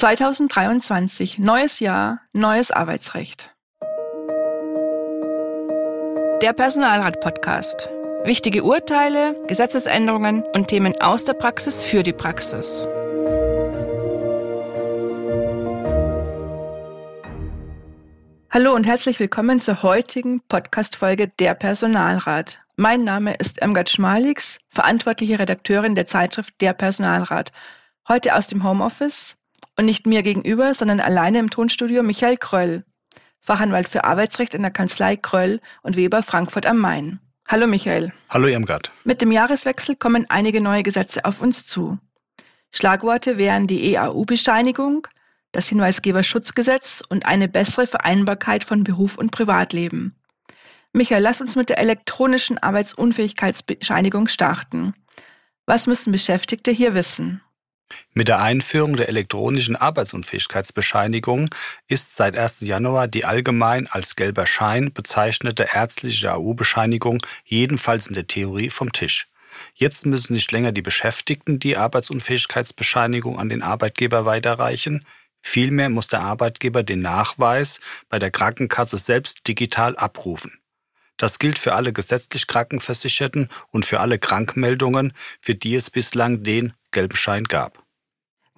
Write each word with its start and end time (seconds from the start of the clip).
2023, 0.00 1.38
neues 1.40 1.78
Jahr, 1.78 2.22
neues 2.32 2.70
Arbeitsrecht. 2.70 3.54
Der 6.40 6.54
Personalrat-Podcast. 6.54 7.90
Wichtige 8.24 8.64
Urteile, 8.64 9.36
Gesetzesänderungen 9.46 10.42
und 10.54 10.68
Themen 10.68 10.98
aus 11.02 11.26
der 11.26 11.34
Praxis 11.34 11.82
für 11.82 12.02
die 12.02 12.14
Praxis. 12.14 12.88
Hallo 18.50 18.74
und 18.74 18.86
herzlich 18.86 19.20
willkommen 19.20 19.60
zur 19.60 19.82
heutigen 19.82 20.40
Podcast-Folge 20.48 21.28
Der 21.38 21.52
Personalrat. 21.52 22.58
Mein 22.76 23.04
Name 23.04 23.34
ist 23.34 23.60
Emgard 23.60 23.90
Schmalix, 23.90 24.60
verantwortliche 24.70 25.38
Redakteurin 25.38 25.94
der 25.94 26.06
Zeitschrift 26.06 26.54
Der 26.62 26.72
Personalrat. 26.72 27.52
Heute 28.08 28.34
aus 28.34 28.46
dem 28.46 28.64
Homeoffice 28.64 29.36
und 29.80 29.86
nicht 29.86 30.06
mir 30.06 30.22
gegenüber, 30.22 30.74
sondern 30.74 31.00
alleine 31.00 31.38
im 31.38 31.48
Tonstudio 31.48 32.02
Michael 32.02 32.36
Kröll, 32.36 32.84
Fachanwalt 33.40 33.88
für 33.88 34.04
Arbeitsrecht 34.04 34.54
in 34.54 34.60
der 34.60 34.70
Kanzlei 34.70 35.16
Kröll 35.16 35.58
und 35.82 35.96
Weber 35.96 36.22
Frankfurt 36.22 36.66
am 36.66 36.76
Main. 36.76 37.18
Hallo 37.48 37.66
Michael. 37.66 38.12
Hallo 38.28 38.46
Irmgard. 38.46 38.92
Mit 39.04 39.22
dem 39.22 39.32
Jahreswechsel 39.32 39.96
kommen 39.96 40.26
einige 40.28 40.60
neue 40.60 40.82
Gesetze 40.82 41.24
auf 41.24 41.40
uns 41.40 41.64
zu. 41.64 41.98
Schlagworte 42.70 43.38
wären 43.38 43.66
die 43.66 43.94
EAU-Bescheinigung, 43.94 45.06
das 45.50 45.70
Hinweisgeberschutzgesetz 45.70 47.02
und 47.08 47.24
eine 47.24 47.48
bessere 47.48 47.86
Vereinbarkeit 47.86 48.64
von 48.64 48.84
Beruf 48.84 49.16
und 49.16 49.30
Privatleben. 49.30 50.14
Michael, 50.92 51.22
lass 51.22 51.40
uns 51.40 51.56
mit 51.56 51.70
der 51.70 51.78
elektronischen 51.78 52.58
Arbeitsunfähigkeitsbescheinigung 52.58 54.28
starten. 54.28 54.92
Was 55.64 55.86
müssen 55.86 56.12
Beschäftigte 56.12 56.70
hier 56.70 56.92
wissen? 56.92 57.40
Mit 58.12 58.28
der 58.28 58.40
Einführung 58.40 58.96
der 58.96 59.08
elektronischen 59.08 59.76
Arbeitsunfähigkeitsbescheinigung 59.76 61.48
ist 61.88 62.16
seit 62.16 62.36
1. 62.36 62.60
Januar 62.60 63.08
die 63.08 63.24
allgemein 63.24 63.86
als 63.86 64.16
gelber 64.16 64.46
Schein 64.46 64.92
bezeichnete 64.92 65.68
ärztliche 65.72 66.32
AU-Bescheinigung 66.32 67.18
jedenfalls 67.44 68.06
in 68.06 68.14
der 68.14 68.26
Theorie 68.26 68.70
vom 68.70 68.92
Tisch. 68.92 69.28
Jetzt 69.74 70.06
müssen 70.06 70.34
nicht 70.34 70.52
länger 70.52 70.72
die 70.72 70.82
Beschäftigten 70.82 71.58
die 71.58 71.76
Arbeitsunfähigkeitsbescheinigung 71.76 73.38
an 73.38 73.48
den 73.48 73.62
Arbeitgeber 73.62 74.24
weiterreichen. 74.24 75.06
Vielmehr 75.42 75.88
muss 75.88 76.08
der 76.08 76.20
Arbeitgeber 76.20 76.82
den 76.82 77.00
Nachweis 77.00 77.80
bei 78.08 78.18
der 78.18 78.30
Krankenkasse 78.30 78.98
selbst 78.98 79.46
digital 79.48 79.96
abrufen. 79.96 80.60
Das 81.16 81.38
gilt 81.38 81.58
für 81.58 81.74
alle 81.74 81.92
gesetzlich 81.92 82.46
Krankenversicherten 82.46 83.50
und 83.70 83.84
für 83.84 84.00
alle 84.00 84.18
Krankmeldungen, 84.18 85.12
für 85.40 85.54
die 85.54 85.74
es 85.74 85.90
bislang 85.90 86.42
den 86.44 86.72
gelben 86.92 87.16
Schein 87.16 87.44
gab. 87.44 87.79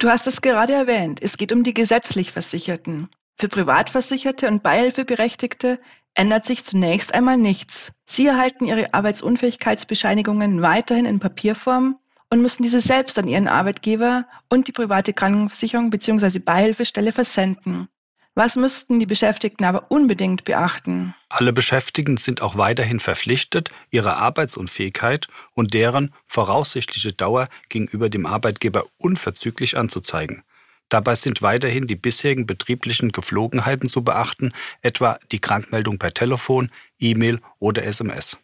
Du 0.03 0.11
hast 0.11 0.27
es 0.27 0.43
gerade 0.43 0.73
erwähnt, 0.73 1.23
es 1.23 1.37
geht 1.37 1.53
um 1.53 1.63
die 1.63 1.75
gesetzlich 1.75 2.33
Versicherten. 2.33 3.09
Für 3.39 3.47
Privatversicherte 3.47 4.49
und 4.49 4.65
Beihilfeberechtigte 4.65 5.79
ändert 6.15 6.45
sich 6.45 6.65
zunächst 6.65 7.15
einmal 7.15 7.37
nichts. 7.37 7.93
Sie 8.05 8.27
erhalten 8.27 8.65
ihre 8.65 8.95
Arbeitsunfähigkeitsbescheinigungen 8.95 10.61
weiterhin 10.61 11.05
in 11.07 11.21
Papierform 11.21 12.01
und 12.31 12.43
müssen 12.43 12.65
diese 12.65 12.81
selbst 12.81 13.17
an 13.17 13.29
ihren 13.29 13.47
Arbeitgeber 13.47 14.27
und 14.49 14.67
die 14.67 14.73
private 14.73 15.13
Krankenversicherung 15.13 15.91
bzw. 15.91 16.41
Beihilfestelle 16.41 17.13
versenden. 17.13 17.87
Was 18.35 18.57
müssten 18.57 18.99
die 18.99 19.07
Beschäftigten 19.07 19.65
aber 19.65 19.91
unbedingt 19.91 20.45
beachten? 20.45 21.15
Alle 21.29 21.53
Beschäftigten 21.53 22.17
sind 22.17 22.41
auch 22.41 22.57
weiterhin 22.57 22.99
verpflichtet, 22.99 23.69
ihre 23.91 24.17
Arbeitsunfähigkeit 24.17 25.27
und 25.53 25.75
deren 25.75 26.15
voraussichtliche 26.27 27.13
Dauer 27.13 27.49
gegenüber 27.69 28.09
dem 28.09 28.25
Arbeitgeber 28.25 28.85
unverzüglich 28.97 29.77
anzuzeigen. 29.77 30.45
Dabei 30.89 31.15
sind 31.15 31.43
weiterhin 31.43 31.87
die 31.87 31.97
bisherigen 31.97 32.47
betrieblichen 32.47 33.13
Gepflogenheiten 33.13 33.91
zu 33.91 34.03
beachten, 34.03 34.53
etwa 34.81 35.19
die 35.31 35.39
Krankmeldung 35.39 35.99
per 35.99 36.13
Telefon, 36.13 36.71
E-Mail 36.99 37.39
oder 37.59 37.85
SMS. 37.85 38.39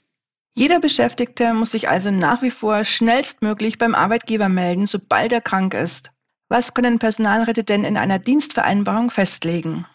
Jeder 0.55 0.81
Beschäftigte 0.81 1.55
muss 1.55 1.71
sich 1.71 1.89
also 1.89 2.11
nach 2.11 2.43
wie 2.43 2.51
vor 2.51 2.85
schnellstmöglich 2.85 3.79
beim 3.79 3.95
Arbeitgeber 3.95 4.49
melden, 4.49 4.87
sobald 4.87 5.33
er 5.33 5.41
krank 5.41 5.73
ist. 5.73 6.11
Was 6.49 6.73
können 6.73 6.99
Personalräte 6.99 7.63
denn 7.63 7.85
in 7.85 7.97
einer 7.97 8.19
Dienstvereinbarung 8.19 9.11
festlegen? 9.11 9.87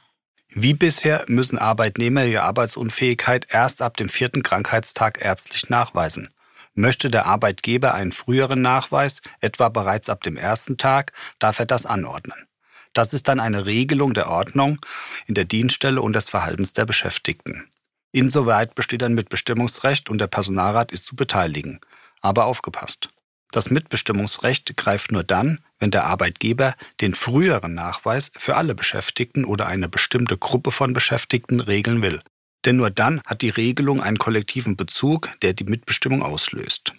Wie 0.50 0.76
bisher 0.76 1.26
müssen 1.28 1.58
Arbeitnehmer 1.58 2.26
ihre 2.26 2.44
Arbeitsunfähigkeit 2.44 3.48
erst 3.50 3.82
ab 3.82 3.98
dem 3.98 4.08
vierten 4.08 4.44
Krankheitstag 4.44 5.24
ärztlich 5.24 5.70
nachweisen. 5.70 6.30
Möchte 6.76 7.10
der 7.10 7.26
Arbeitgeber 7.26 7.96
einen 7.96 8.12
früheren 8.12 8.62
Nachweis, 8.62 9.22
etwa 9.42 9.70
bereits 9.70 10.10
ab 10.10 10.22
dem 10.22 10.38
ersten 10.38 10.78
Tag, 10.78 11.12
darf 11.40 11.58
er 11.58 11.66
das 11.66 11.88
anordnen. 11.88 12.48
Das 12.94 13.14
ist 13.14 13.28
dann 13.28 13.40
eine 13.40 13.66
Regelung 13.66 14.14
der 14.14 14.30
Ordnung 14.30 14.80
in 15.26 15.34
der 15.34 15.46
Dienststelle 15.46 16.02
und 16.02 16.14
des 16.14 16.30
Verhaltens 16.30 16.74
der 16.74 16.86
Beschäftigten. 16.86 17.68
Insoweit 18.12 18.76
besteht 18.76 19.02
ein 19.02 19.16
Mitbestimmungsrecht 19.16 20.08
und 20.12 20.20
der 20.20 20.28
Personalrat 20.28 20.92
ist 20.92 21.06
zu 21.06 21.16
beteiligen. 21.16 21.80
Aber 22.22 22.46
aufgepasst. 22.46 23.10
Das 23.52 23.72
Mitbestimmungsrecht 23.72 24.78
greift 24.78 25.12
nur 25.12 25.24
dann, 25.24 25.60
wenn 25.84 25.92
der 25.92 26.06
Arbeitgeber 26.06 26.76
den 27.02 27.14
früheren 27.14 27.74
Nachweis 27.74 28.32
für 28.38 28.56
alle 28.56 28.74
Beschäftigten 28.74 29.44
oder 29.44 29.68
eine 29.68 29.90
bestimmte 29.90 30.38
Gruppe 30.38 30.72
von 30.72 30.94
Beschäftigten 30.94 31.60
regeln 31.60 32.02
will. 32.02 32.22
Denn 32.64 32.78
nur 32.78 32.90
dann 32.90 33.22
hat 33.26 33.42
die 33.42 33.50
Regelung 33.50 34.02
einen 34.02 34.18
kollektiven 34.18 34.78
Bezug, 34.78 35.30
der 35.42 35.52
die 35.52 35.66
Mitbestimmung 35.66 36.24
auslöst. 36.24 36.94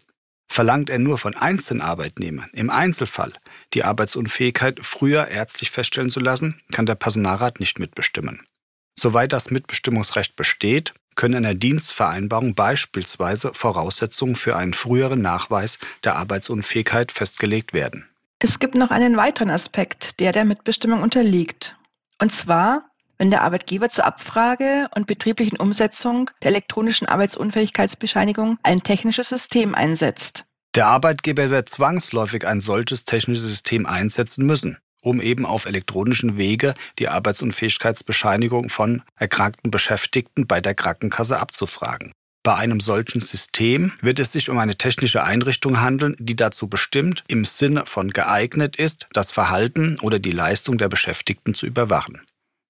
Verlangt 0.52 0.90
er 0.90 0.98
nur 0.98 1.16
von 1.16 1.34
einzelnen 1.34 1.80
Arbeitnehmern 1.80 2.50
im 2.52 2.68
Einzelfall 2.68 3.32
die 3.72 3.84
Arbeitsunfähigkeit 3.84 4.80
früher 4.82 5.28
ärztlich 5.28 5.70
feststellen 5.70 6.10
zu 6.10 6.20
lassen, 6.20 6.60
kann 6.70 6.84
der 6.84 6.94
Personalrat 6.94 7.60
nicht 7.60 7.78
mitbestimmen. 7.78 8.46
Soweit 9.00 9.32
das 9.32 9.50
Mitbestimmungsrecht 9.50 10.36
besteht, 10.36 10.92
können 11.14 11.36
in 11.36 11.42
der 11.44 11.54
Dienstvereinbarung 11.54 12.54
beispielsweise 12.54 13.54
Voraussetzungen 13.54 14.36
für 14.36 14.56
einen 14.56 14.74
früheren 14.74 15.22
Nachweis 15.22 15.78
der 16.04 16.16
Arbeitsunfähigkeit 16.16 17.12
festgelegt 17.12 17.72
werden. 17.72 18.10
Es 18.44 18.58
gibt 18.58 18.74
noch 18.74 18.90
einen 18.90 19.16
weiteren 19.16 19.48
Aspekt, 19.48 20.20
der 20.20 20.30
der 20.30 20.44
Mitbestimmung 20.44 21.00
unterliegt. 21.00 21.78
Und 22.20 22.30
zwar, 22.30 22.90
wenn 23.16 23.30
der 23.30 23.40
Arbeitgeber 23.40 23.88
zur 23.88 24.04
Abfrage 24.04 24.90
und 24.94 25.06
betrieblichen 25.06 25.56
Umsetzung 25.56 26.30
der 26.42 26.50
elektronischen 26.50 27.08
Arbeitsunfähigkeitsbescheinigung 27.08 28.58
ein 28.62 28.82
technisches 28.82 29.30
System 29.30 29.74
einsetzt. 29.74 30.44
Der 30.74 30.88
Arbeitgeber 30.88 31.48
wird 31.48 31.70
zwangsläufig 31.70 32.46
ein 32.46 32.60
solches 32.60 33.06
technisches 33.06 33.48
System 33.48 33.86
einsetzen 33.86 34.44
müssen 34.44 34.76
um 35.00 35.20
eben 35.20 35.44
auf 35.44 35.66
elektronischen 35.66 36.38
Wege 36.38 36.72
die 36.98 37.08
Arbeitsunfähigkeitsbescheinigung 37.08 38.70
von 38.70 39.02
erkrankten 39.16 39.70
Beschäftigten 39.70 40.46
bei 40.46 40.62
der 40.62 40.74
Krankenkasse 40.74 41.38
abzufragen. 41.38 42.14
Bei 42.44 42.56
einem 42.56 42.78
solchen 42.78 43.22
System 43.22 43.92
wird 44.02 44.18
es 44.18 44.32
sich 44.32 44.50
um 44.50 44.58
eine 44.58 44.76
technische 44.76 45.24
Einrichtung 45.24 45.80
handeln, 45.80 46.14
die 46.18 46.36
dazu 46.36 46.68
bestimmt, 46.68 47.24
im 47.26 47.46
Sinne 47.46 47.86
von 47.86 48.10
geeignet 48.10 48.76
ist, 48.76 49.08
das 49.14 49.30
Verhalten 49.30 49.98
oder 50.02 50.18
die 50.18 50.30
Leistung 50.30 50.76
der 50.76 50.90
Beschäftigten 50.90 51.54
zu 51.54 51.64
überwachen. 51.64 52.20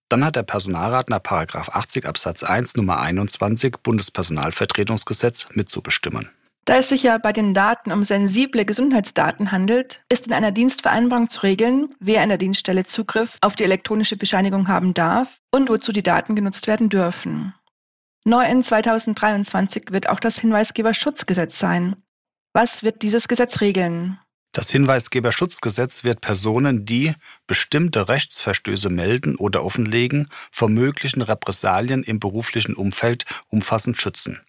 Dann 0.09 0.25
hat 0.25 0.37
der 0.37 0.45
Personalrat 0.45 1.11
nach 1.11 1.25
80 1.25 2.07
Absatz 2.07 2.45
1 2.45 2.77
Nummer 2.77 3.01
21 3.01 3.79
Bundespersonalvertretungsgesetz 3.83 5.49
mitzubestimmen. 5.55 6.29
Da 6.67 6.77
es 6.77 6.91
sich 6.91 7.03
ja 7.03 7.19
bei 7.19 7.33
den 7.33 7.53
Daten 7.53 7.91
um 7.91 8.05
sensible 8.05 8.65
Gesundheitsdaten 8.65 9.51
handelt, 9.51 10.05
ist 10.09 10.29
in 10.29 10.34
einer 10.34 10.53
Dienstvereinbarung 10.53 11.29
zu 11.29 11.41
regeln, 11.41 11.93
wer 11.99 12.23
in 12.23 12.29
der 12.29 12.39
Dienststelle 12.39 12.84
Zugriff 12.84 13.39
auf 13.41 13.57
die 13.57 13.65
elektronische 13.65 14.17
Bescheinigung 14.17 14.69
haben 14.69 14.95
darf 14.95 15.39
und 15.51 15.69
wozu 15.69 15.91
die 15.91 16.05
Daten 16.05 16.37
genutzt 16.37 16.69
werden 16.69 16.91
dürfen. 16.91 17.55
Neu 18.27 18.45
in 18.47 18.65
2023 18.65 19.85
wird 19.91 20.09
auch 20.09 20.19
das 20.19 20.39
Hinweisgeberschutzgesetz 20.39 21.59
sein. 21.59 21.97
Was 22.55 22.83
wird 22.83 23.03
dieses 23.03 23.29
Gesetz 23.29 23.61
regeln? 23.61 24.19
Das 24.53 24.71
Hinweisgeberschutzgesetz 24.71 26.05
wird 26.05 26.23
Personen, 26.23 26.87
die 26.87 27.15
bestimmte 27.47 28.09
Rechtsverstöße 28.09 28.89
melden 28.89 29.37
oder 29.37 29.63
offenlegen, 29.63 30.31
vor 30.51 30.69
möglichen 30.71 31.21
Repressalien 31.21 32.03
im 32.03 32.19
beruflichen 32.19 32.77
Umfeld 32.77 33.27
umfassend 33.48 34.01
schützen. 34.01 34.41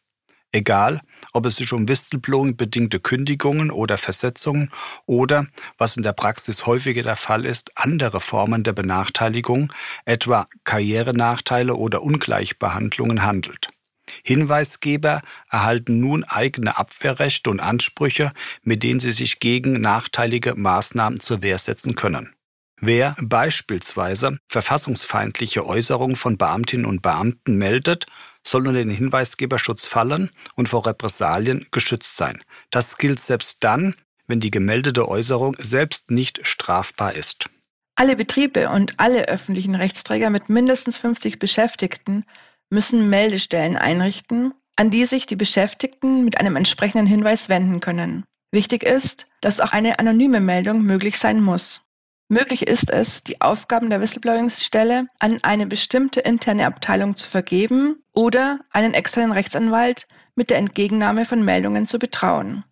Egal, 0.55 1.01
ob 1.33 1.45
es 1.45 1.57
sich 1.57 1.73
um 1.73 1.89
Whistleblowing-bedingte 1.89 3.01
Kündigungen 3.01 3.71
oder 3.71 3.97
Versetzungen 3.97 4.71
oder, 5.05 5.47
was 5.77 5.97
in 5.97 6.03
der 6.03 6.13
Praxis 6.13 6.65
häufiger 6.65 7.01
der 7.01 7.17
Fall 7.17 7.45
ist, 7.45 7.71
andere 7.75 8.21
Formen 8.21 8.63
der 8.63 8.71
Benachteiligung, 8.71 9.73
etwa 10.05 10.47
Karrierenachteile 10.63 11.75
oder 11.75 12.03
Ungleichbehandlungen 12.03 13.23
handelt. 13.23 13.67
Hinweisgeber 14.23 15.21
erhalten 15.49 15.99
nun 15.99 16.23
eigene 16.23 16.77
Abwehrrechte 16.77 17.49
und 17.49 17.59
Ansprüche, 17.59 18.31
mit 18.63 18.83
denen 18.83 18.99
sie 18.99 19.11
sich 19.11 19.39
gegen 19.39 19.81
nachteilige 19.81 20.55
Maßnahmen 20.55 21.19
zur 21.19 21.41
Wehr 21.41 21.57
setzen 21.57 21.95
können. 21.95 22.33
Wer 22.81 23.15
beispielsweise 23.21 24.37
verfassungsfeindliche 24.49 25.65
Äußerungen 25.65 26.15
von 26.15 26.37
Beamtinnen 26.37 26.85
und 26.85 27.01
Beamten 27.01 27.57
meldet, 27.57 28.05
soll 28.43 28.67
unter 28.67 28.79
den 28.79 28.89
Hinweisgeberschutz 28.89 29.85
fallen 29.85 30.29
und 30.55 30.69
vor 30.69 30.85
Repressalien 30.85 31.65
geschützt 31.71 32.17
sein. 32.17 32.43
Das 32.69 32.97
gilt 32.97 33.19
selbst 33.19 33.63
dann, 33.63 33.95
wenn 34.27 34.39
die 34.39 34.51
gemeldete 34.51 35.07
Äußerung 35.07 35.55
selbst 35.59 36.11
nicht 36.11 36.45
strafbar 36.45 37.13
ist. 37.13 37.49
Alle 37.95 38.15
Betriebe 38.15 38.69
und 38.69 38.99
alle 38.99 39.29
öffentlichen 39.29 39.73
Rechtsträger 39.73 40.29
mit 40.29 40.49
mindestens 40.49 40.97
50 40.97 41.39
Beschäftigten 41.39 42.25
müssen 42.69 43.09
Meldestellen 43.09 43.77
einrichten, 43.77 44.53
an 44.75 44.89
die 44.89 45.05
sich 45.05 45.25
die 45.25 45.35
Beschäftigten 45.35 46.25
mit 46.25 46.39
einem 46.39 46.55
entsprechenden 46.55 47.07
Hinweis 47.07 47.49
wenden 47.49 47.79
können. 47.79 48.25
Wichtig 48.51 48.83
ist, 48.83 49.27
dass 49.41 49.59
auch 49.59 49.71
eine 49.71 49.99
anonyme 49.99 50.39
Meldung 50.39 50.83
möglich 50.83 51.19
sein 51.19 51.41
muss. 51.41 51.81
Möglich 52.27 52.67
ist 52.67 52.89
es, 52.89 53.23
die 53.23 53.39
Aufgaben 53.41 53.89
der 53.89 54.01
Whistleblowing-Stelle 54.01 55.07
an 55.19 55.39
eine 55.43 55.67
bestimmte 55.67 56.21
interne 56.21 56.65
Abteilung 56.65 57.15
zu 57.15 57.27
vergeben 57.27 58.03
oder 58.13 58.61
einen 58.71 58.95
externen 58.95 59.31
Rechtsanwalt 59.31 60.07
mit 60.35 60.49
der 60.49 60.57
Entgegennahme 60.57 61.25
von 61.25 61.45
Meldungen 61.45 61.85
zu 61.85 61.99
betrauen. 61.99 62.63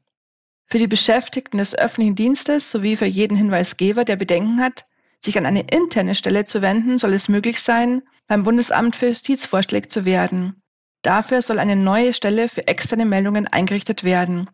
Für 0.65 0.79
die 0.79 0.87
Beschäftigten 0.87 1.59
des 1.59 1.75
öffentlichen 1.75 2.15
Dienstes 2.15 2.71
sowie 2.71 2.95
für 2.95 3.05
jeden 3.05 3.37
Hinweisgeber, 3.37 4.05
der 4.05 4.15
Bedenken 4.15 4.59
hat, 4.59 4.85
sich 5.23 5.37
an 5.37 5.45
eine 5.45 5.61
interne 5.61 6.15
Stelle 6.15 6.45
zu 6.45 6.61
wenden, 6.61 6.97
soll 6.97 7.13
es 7.13 7.29
möglich 7.29 7.61
sein, 7.61 8.01
beim 8.27 8.43
Bundesamt 8.43 8.95
für 8.95 9.07
Justiz 9.07 9.45
vorschlägig 9.45 9.91
zu 9.91 10.05
werden. 10.05 10.61
Dafür 11.01 11.41
soll 11.41 11.59
eine 11.59 11.75
neue 11.75 12.13
Stelle 12.13 12.47
für 12.49 12.67
externe 12.67 13.05
Meldungen 13.05 13.47
eingerichtet 13.47 14.03
werden. 14.03 14.49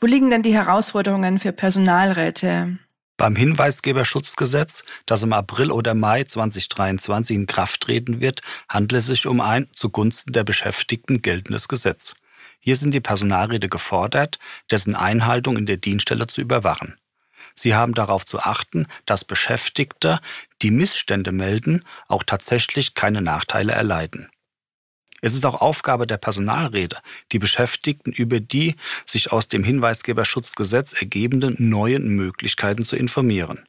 Wo 0.00 0.06
liegen 0.06 0.30
denn 0.30 0.42
die 0.42 0.54
Herausforderungen 0.54 1.38
für 1.38 1.52
Personalräte? 1.52 2.78
Beim 3.16 3.34
Hinweisgeberschutzgesetz, 3.34 4.82
das 5.06 5.22
im 5.22 5.32
April 5.32 5.70
oder 5.70 5.94
Mai 5.94 6.24
2023 6.24 7.34
in 7.34 7.46
Kraft 7.46 7.80
treten 7.80 8.20
wird, 8.20 8.42
handelt 8.68 9.00
es 9.00 9.06
sich 9.06 9.26
um 9.26 9.40
ein 9.40 9.68
zugunsten 9.72 10.32
der 10.32 10.44
Beschäftigten 10.44 11.22
geltendes 11.22 11.66
Gesetz. 11.66 12.14
Hier 12.60 12.76
sind 12.76 12.92
die 12.92 13.00
Personalräte 13.00 13.70
gefordert, 13.70 14.38
dessen 14.70 14.94
Einhaltung 14.94 15.56
in 15.56 15.64
der 15.64 15.78
Dienststelle 15.78 16.26
zu 16.26 16.42
überwachen. 16.42 16.98
Sie 17.54 17.74
haben 17.74 17.94
darauf 17.94 18.26
zu 18.26 18.40
achten, 18.40 18.86
dass 19.04 19.24
Beschäftigte, 19.24 20.20
die 20.62 20.70
Missstände 20.70 21.32
melden, 21.32 21.84
auch 22.08 22.22
tatsächlich 22.22 22.94
keine 22.94 23.22
Nachteile 23.22 23.72
erleiden. 23.72 24.28
Es 25.22 25.34
ist 25.34 25.46
auch 25.46 25.60
Aufgabe 25.60 26.06
der 26.06 26.18
Personalräte, 26.18 26.98
die 27.32 27.38
Beschäftigten 27.38 28.12
über 28.12 28.38
die 28.38 28.76
sich 29.06 29.32
aus 29.32 29.48
dem 29.48 29.64
Hinweisgeberschutzgesetz 29.64 30.92
ergebenden 30.92 31.56
neuen 31.58 32.08
Möglichkeiten 32.08 32.84
zu 32.84 32.96
informieren. 32.96 33.66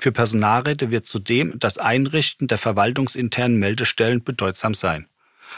Für 0.00 0.12
Personalräte 0.12 0.90
wird 0.90 1.06
zudem 1.06 1.58
das 1.58 1.78
Einrichten 1.78 2.48
der 2.48 2.58
verwaltungsinternen 2.58 3.58
Meldestellen 3.58 4.22
bedeutsam 4.22 4.74
sein. 4.74 5.08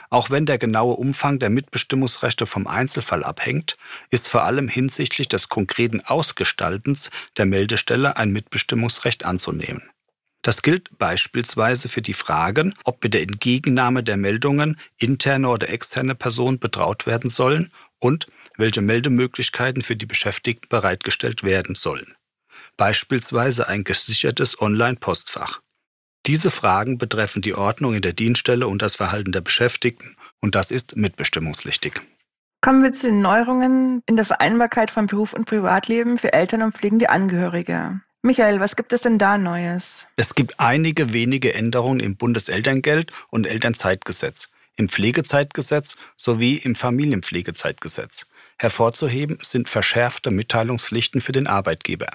Auch 0.08 0.30
wenn 0.30 0.46
der 0.46 0.58
genaue 0.58 0.94
Umfang 0.96 1.38
der 1.38 1.50
Mitbestimmungsrechte 1.50 2.46
vom 2.46 2.66
Einzelfall 2.66 3.24
abhängt, 3.24 3.76
ist 4.10 4.28
vor 4.28 4.44
allem 4.44 4.68
hinsichtlich 4.68 5.28
des 5.28 5.48
konkreten 5.48 6.00
Ausgestaltens 6.00 7.10
der 7.36 7.46
Meldestelle 7.46 8.16
ein 8.16 8.32
Mitbestimmungsrecht 8.32 9.24
anzunehmen. 9.24 9.82
Das 10.42 10.62
gilt 10.62 10.98
beispielsweise 10.98 11.88
für 11.88 12.00
die 12.00 12.14
Fragen, 12.14 12.74
ob 12.84 13.02
mit 13.02 13.12
der 13.12 13.22
Entgegennahme 13.22 14.02
der 14.02 14.16
Meldungen 14.16 14.78
interne 14.96 15.48
oder 15.48 15.68
externe 15.68 16.14
Personen 16.14 16.58
betraut 16.58 17.06
werden 17.06 17.28
sollen 17.28 17.70
und 17.98 18.26
welche 18.56 18.80
Meldemöglichkeiten 18.80 19.82
für 19.82 19.96
die 19.96 20.06
Beschäftigten 20.06 20.68
bereitgestellt 20.68 21.42
werden 21.42 21.74
sollen. 21.74 22.14
Beispielsweise 22.76 23.68
ein 23.68 23.84
gesichertes 23.84 24.60
Online-Postfach. 24.60 25.60
Diese 26.30 26.52
Fragen 26.52 26.96
betreffen 26.96 27.42
die 27.42 27.54
Ordnung 27.54 27.94
in 27.94 28.02
der 28.02 28.12
Dienststelle 28.12 28.68
und 28.68 28.82
das 28.82 28.94
Verhalten 28.94 29.32
der 29.32 29.40
Beschäftigten 29.40 30.14
und 30.38 30.54
das 30.54 30.70
ist 30.70 30.94
mitbestimmungspflichtig. 30.94 31.94
Kommen 32.60 32.84
wir 32.84 32.92
zu 32.92 33.08
den 33.08 33.20
Neuerungen 33.20 34.04
in 34.06 34.14
der 34.14 34.24
Vereinbarkeit 34.24 34.92
von 34.92 35.08
Beruf 35.08 35.32
und 35.32 35.46
Privatleben 35.46 36.18
für 36.18 36.32
Eltern 36.32 36.62
und 36.62 36.72
pflegende 36.72 37.10
Angehörige. 37.10 38.00
Michael, 38.22 38.60
was 38.60 38.76
gibt 38.76 38.92
es 38.92 39.00
denn 39.00 39.18
da 39.18 39.38
Neues? 39.38 40.06
Es 40.14 40.36
gibt 40.36 40.60
einige 40.60 41.12
wenige 41.12 41.52
Änderungen 41.52 41.98
im 41.98 42.14
Bundeselterngeld 42.14 43.10
und 43.30 43.44
Elternzeitgesetz, 43.44 44.50
im 44.76 44.88
Pflegezeitgesetz 44.88 45.96
sowie 46.14 46.58
im 46.58 46.76
Familienpflegezeitgesetz. 46.76 48.26
Hervorzuheben 48.60 49.38
sind 49.40 49.70
verschärfte 49.70 50.30
Mitteilungspflichten 50.30 51.22
für 51.22 51.32
den 51.32 51.46
Arbeitgeber. 51.46 52.08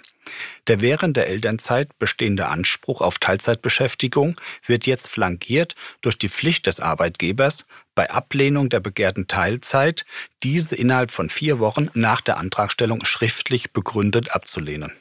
Der 0.68 0.80
während 0.80 1.18
der 1.18 1.28
Elternzeit 1.28 1.98
bestehende 1.98 2.50
Anspruch 2.50 3.02
auf 3.02 3.18
Teilzeitbeschäftigung 3.18 4.40
wird 4.64 4.86
jetzt 4.86 5.10
flankiert 5.10 5.74
durch 6.02 6.20
die 6.20 6.30
Pflicht 6.30 6.68
des 6.68 6.80
Arbeitgebers, 6.80 7.66
bei 7.96 8.12
Ablehnung 8.12 8.70
der 8.70 8.80
begehrten 8.80 9.26
Teilzeit 9.26 10.06
diese 10.44 10.76
innerhalb 10.76 11.10
von 11.10 11.32
vier 11.32 11.58
Wochen 11.58 11.90
nach 11.96 12.22
der 12.22 12.38
Antragstellung 12.38 13.04
schriftlich 13.06 13.74
begründet 13.74 14.36
abzulehnen. 14.36 14.92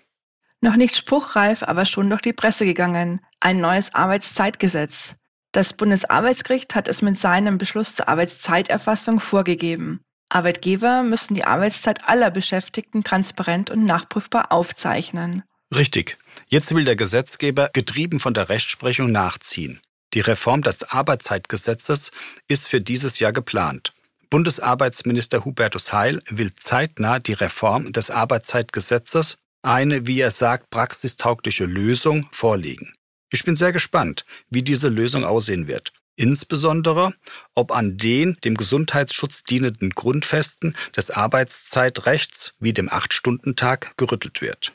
Noch 0.63 0.77
nicht 0.77 0.97
spruchreif, 0.97 1.63
aber 1.63 1.85
schon 1.85 2.09
durch 2.09 2.23
die 2.23 2.33
Presse 2.33 2.65
gegangen. 2.65 3.21
Ein 3.41 3.61
neues 3.61 3.95
Arbeitszeitgesetz. 3.95 5.15
Das 5.53 5.75
Bundesarbeitsgericht 5.75 6.75
hat 6.75 6.89
es 6.89 7.03
mit 7.03 7.19
seinem 7.19 7.59
Beschluss 7.59 7.97
zur 7.97 8.09
Arbeitszeiterfassung 8.09 9.21
vorgegeben. 9.21 10.01
Arbeitgeber 10.35 11.03
müssen 11.05 11.35
die 11.35 11.45
Arbeitszeit 11.45 12.09
aller 12.09 12.31
Beschäftigten 12.31 13.05
transparent 13.05 13.71
und 13.71 13.85
nachprüfbar 13.85 14.51
aufzeichnen. 14.51 15.45
Richtig. 15.75 16.19
Jetzt 16.49 16.75
will 16.75 16.85
der 16.85 16.97
Gesetzgeber, 16.97 17.71
getrieben 17.73 18.19
von 18.19 18.35
der 18.35 18.49
Rechtsprechung, 18.49 19.13
nachziehen. 19.13 19.81
Die 20.13 20.21
Reform 20.21 20.63
des 20.63 20.83
Arbeitszeitgesetzes 20.85 22.11
ist 22.49 22.69
für 22.69 22.81
dieses 22.81 23.19
Jahr 23.21 23.33
geplant. 23.33 23.93
Bundesarbeitsminister 24.29 25.45
Hubertus 25.45 25.93
Heil 25.93 26.21
will 26.29 26.53
zeitnah 26.55 27.21
die 27.21 27.35
Reform 27.35 27.93
des 27.93 28.11
Arbeitszeitgesetzes 28.11 29.37
eine, 29.63 30.07
wie 30.07 30.21
er 30.21 30.31
sagt, 30.31 30.71
praxistaugliche 30.71 31.65
Lösung 31.65 32.29
vorlegen. 32.33 32.93
Ich 33.31 33.45
bin 33.45 33.57
sehr 33.57 33.73
gespannt, 33.73 34.25
wie 34.51 34.63
diese 34.63 34.89
Lösung 34.89 35.25
aussehen 35.25 35.67
wird. 35.67 35.93
Insbesondere, 36.17 37.15
ob 37.55 37.73
an 37.73 37.99
den 37.99 38.37
dem 38.45 38.57
Gesundheitsschutz 38.57 39.43
dienenden 39.43 39.91
Grundfesten 39.91 40.77
des 40.97 41.11
Arbeitszeitrechts 41.11 42.53
wie 42.61 42.73
dem 42.73 42.89
Acht-Stunden-Tag 42.89 43.97
gerüttelt 43.97 44.41
wird. 44.41 44.73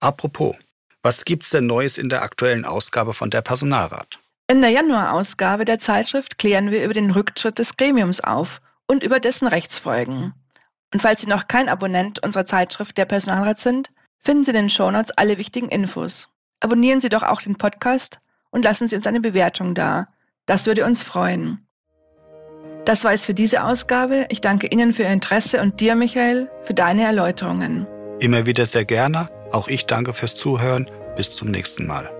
Apropos, 0.00 0.54
was 1.02 1.24
gibt's 1.24 1.50
denn 1.50 1.66
Neues 1.66 1.98
in 1.98 2.08
der 2.08 2.22
aktuellen 2.22 2.64
Ausgabe 2.64 3.14
von 3.14 3.30
der 3.30 3.42
Personalrat? 3.42 4.20
In 4.46 4.60
der 4.60 4.70
Januarausgabe 4.70 5.64
der 5.64 5.78
Zeitschrift 5.78 6.38
klären 6.38 6.70
wir 6.70 6.84
über 6.84 6.94
den 6.94 7.10
Rücktritt 7.10 7.58
des 7.58 7.76
Gremiums 7.76 8.20
auf 8.20 8.60
und 8.86 9.02
über 9.02 9.18
dessen 9.18 9.48
Rechtsfolgen. 9.48 10.34
Und 10.92 11.00
falls 11.00 11.22
Sie 11.22 11.28
noch 11.28 11.48
kein 11.48 11.68
Abonnent 11.68 12.22
unserer 12.22 12.44
Zeitschrift 12.44 12.96
Der 12.96 13.06
Personalrat 13.06 13.58
sind, 13.58 13.90
finden 14.20 14.44
Sie 14.44 14.52
in 14.52 14.56
den 14.56 14.70
Shownotes 14.70 15.10
alle 15.12 15.38
wichtigen 15.38 15.68
Infos. 15.68 16.28
Abonnieren 16.60 17.00
Sie 17.00 17.08
doch 17.08 17.22
auch 17.22 17.42
den 17.42 17.56
Podcast 17.56 18.20
und 18.50 18.64
lassen 18.64 18.86
Sie 18.86 18.96
uns 18.96 19.06
eine 19.06 19.20
Bewertung 19.20 19.74
da. 19.74 20.08
Das 20.46 20.66
würde 20.66 20.84
uns 20.84 21.02
freuen. 21.02 21.66
Das 22.84 23.04
war 23.04 23.12
es 23.12 23.24
für 23.24 23.34
diese 23.34 23.64
Ausgabe. 23.64 24.26
Ich 24.28 24.40
danke 24.40 24.66
Ihnen 24.66 24.92
für 24.92 25.04
Ihr 25.04 25.12
Interesse 25.12 25.60
und 25.60 25.80
dir, 25.80 25.94
Michael, 25.94 26.50
für 26.62 26.74
deine 26.74 27.04
Erläuterungen. 27.04 27.86
Immer 28.20 28.46
wieder 28.46 28.66
sehr 28.66 28.84
gerne. 28.84 29.28
Auch 29.52 29.68
ich 29.68 29.86
danke 29.86 30.12
fürs 30.12 30.36
Zuhören. 30.36 30.90
Bis 31.16 31.30
zum 31.30 31.50
nächsten 31.50 31.86
Mal. 31.86 32.10